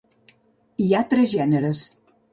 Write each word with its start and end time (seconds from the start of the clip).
Hi 0.85 0.87
ha 0.95 1.03
tres 1.13 1.33
gèneres. 1.37 1.85